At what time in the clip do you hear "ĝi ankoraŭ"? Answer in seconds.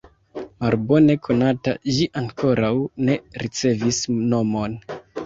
1.97-2.71